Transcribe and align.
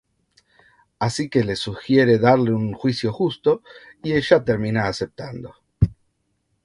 Así 0.97 1.29
que 1.29 1.43
le 1.43 1.55
sugiere 1.55 2.17
darle 2.17 2.53
un 2.53 2.73
juicio 2.73 3.13
justo 3.13 3.61
y 4.01 4.13
ella 4.13 4.43
termina 4.43 4.87
aceptando. 4.87 5.53